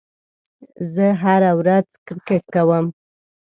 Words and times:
زه 0.93 1.05
هره 1.21 1.51
ورځ 1.59 1.87
کرېکټ 2.07 2.45
کوم. 2.55 2.85